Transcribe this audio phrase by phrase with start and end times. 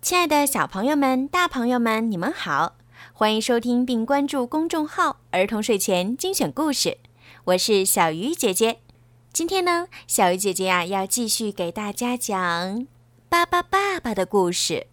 [0.00, 2.76] 亲爱的小朋友们、大朋友们，你们好！
[3.12, 6.98] 欢迎收听并关注公众号“儿童睡前精选故事”，
[7.46, 8.78] 我是小鱼姐姐。
[9.32, 12.86] 今天呢，小鱼姐姐呀要继续给大家讲
[13.28, 14.86] 巴巴爸爸的故事。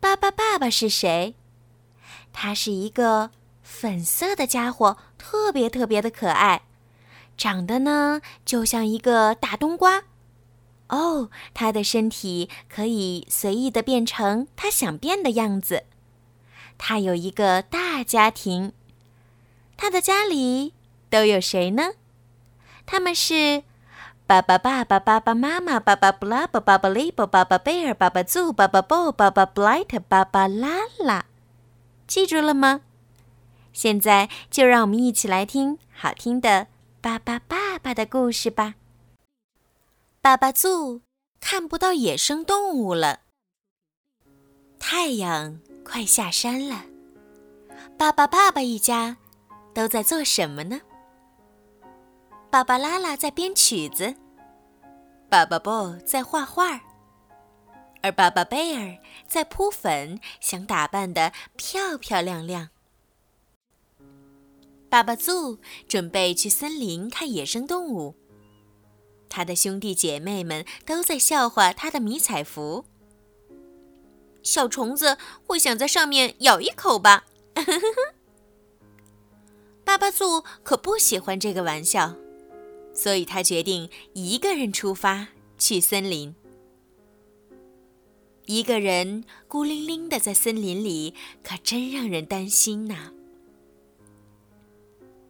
[0.00, 1.36] 巴巴爸爸是谁？
[2.32, 3.30] 他是一个
[3.62, 6.62] 粉色的家伙，特别特别的可爱，
[7.36, 10.02] 长得呢就像一个大冬瓜。
[10.88, 15.84] 哦，他的身体可以随意的变成他想变的样子。
[16.76, 18.72] 他有一个大家庭，
[19.76, 20.74] 他的家里
[21.08, 21.92] 都有谁呢？
[22.84, 23.62] 他们是
[24.26, 31.24] 爸爸、爸爸、爸爸妈妈、爸爸布拉、爸爸利伯、爸爸贝尔、爸爸祖、爸爸布、爸爸布莱特、爸爸拉拉。
[32.06, 32.82] 记住了吗？
[33.72, 36.68] 现在就让我们一起来听好听的
[37.00, 38.74] 巴巴爸爸的故事吧。
[40.24, 41.02] 爸爸祖
[41.38, 43.20] 看不到野生动物了。
[44.78, 46.86] 太阳快下山了，
[47.98, 49.18] 爸爸爸爸一家
[49.74, 50.80] 都在做什么呢？
[52.50, 54.14] 爸爸拉拉在编曲子，
[55.28, 56.80] 爸爸布在画画，
[58.00, 58.96] 而爸爸贝尔
[59.28, 62.70] 在铺粉，想打扮的漂漂亮亮。
[64.88, 68.16] 爸爸祖准备去森林看野生动物。
[69.34, 72.84] 他的兄弟姐妹们都在笑话他的迷彩服。
[74.44, 77.24] 小虫子会想在上面咬一口吧？
[79.84, 82.14] 巴巴祖可不喜欢这个玩笑，
[82.94, 86.36] 所以他决定一个人出发去森林。
[88.46, 93.10] 一个人孤零零的在森林里，可真让人担心呐。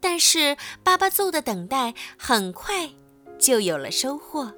[0.00, 2.90] 但是巴巴祖的等待很快。
[3.38, 4.52] 就有了收获。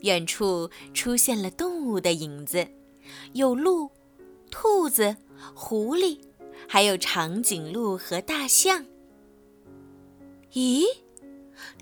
[0.00, 2.66] 远处出现了动物的影子，
[3.34, 3.90] 有鹿、
[4.50, 5.16] 兔子、
[5.54, 6.18] 狐狸，
[6.66, 8.86] 还有长颈鹿和大象。
[10.52, 10.84] 咦，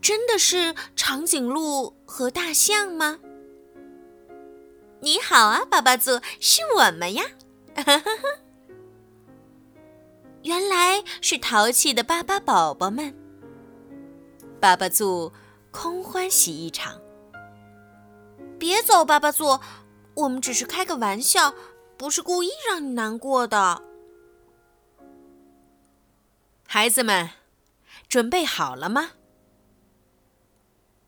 [0.01, 3.21] 真的是长颈鹿和大象吗？
[5.01, 7.25] 你好啊，巴巴组，是我们呀！
[10.43, 13.15] 原来是淘气的巴巴宝宝们。
[14.61, 15.33] 巴巴祖
[15.71, 17.01] 空欢喜一场。
[18.59, 19.61] 别走，巴巴祖，
[20.15, 21.55] 我们只是开个玩笑，
[21.97, 23.83] 不是故意让你难过的。
[26.67, 27.31] 孩子们，
[28.09, 29.13] 准备好了吗？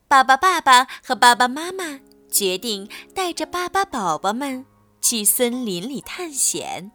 [0.06, 2.00] 爸爸、爸爸和爸爸妈妈
[2.30, 4.64] 决定带着巴巴宝宝们
[5.00, 6.92] 去森林里探险。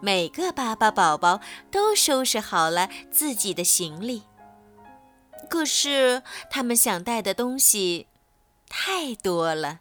[0.00, 4.22] 每个巴巴宝宝都收拾好了自己的行李。
[5.48, 8.06] 可是他们想带的东西
[8.68, 9.78] 太多了。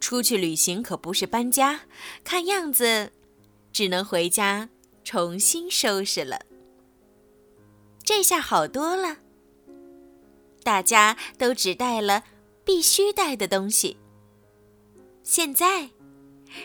[0.00, 1.82] 出去旅行可不是搬家，
[2.24, 3.12] 看样子
[3.72, 4.68] 只能回家
[5.04, 6.42] 重新收拾了。
[8.02, 9.18] 这下好多了，
[10.64, 12.24] 大家都只带了
[12.64, 13.96] 必须带的东西。
[15.22, 15.88] 现在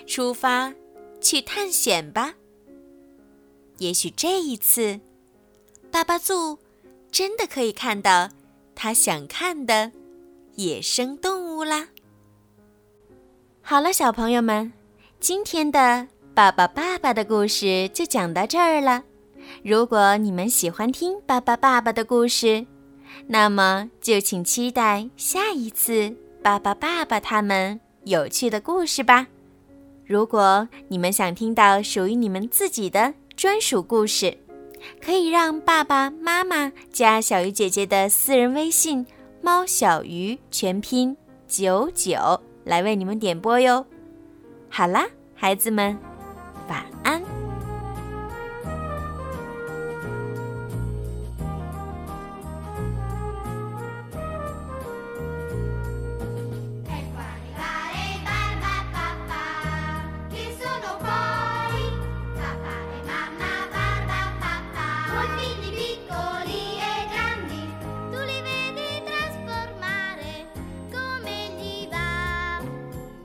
[0.08, 0.74] 出发
[1.22, 2.34] 去探险吧。
[3.78, 5.00] 也许这一次，
[5.91, 6.58] 巴巴祖。
[7.17, 8.29] 真的可以看到
[8.75, 9.91] 他想看的
[10.53, 11.88] 野生动物啦！
[13.63, 14.72] 好了，小朋友们，
[15.19, 19.03] 今天的爸爸爸爸的故事就讲到这儿了。
[19.63, 22.67] 如果你们喜欢听爸爸爸爸的故事，
[23.25, 29.25] 那么就请期待下一次爸爸爸爸他们有趣的故事吧。
[30.05, 34.38] 如果你们想听到属于你们自己的专属故事，
[35.04, 39.06] 可以让爸爸妈妈加小鱼姐姐的私人微信
[39.42, 41.16] “猫小鱼”全拼
[41.48, 43.86] 九九来为你们点播哟。
[44.70, 45.06] 好啦，
[45.36, 45.98] 孩子们，
[46.68, 47.37] 晚安。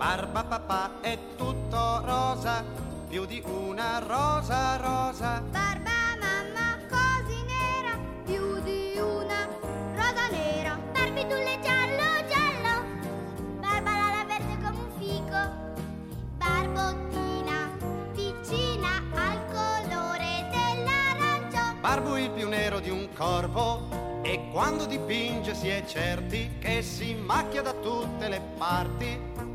[0.02, 2.64] Barba papà è tutto rosa,
[3.08, 5.40] più di una rosa rosa.
[5.49, 9.46] Barba mamma così nera, più di una
[9.94, 10.76] rosa nera.
[10.93, 12.84] Barbitulle giallo giallo,
[13.60, 15.40] barba l'ala verde come un fico.
[16.37, 17.70] Barbottina
[18.12, 21.78] vicina al colore dell'arancio.
[21.81, 24.00] Barbo il più nero di un corvo.
[24.22, 29.51] E quando dipinge si è certi che si macchia da tutte le parti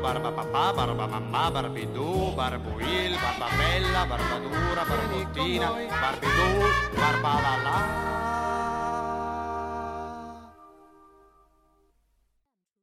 [0.00, 5.68] Barba papá, barba Barbamamma, Barbidù, Barbuil, Barbabella, Barbadura, Barbottina,
[6.00, 6.50] Barbidù,
[6.96, 8.43] Barbalala.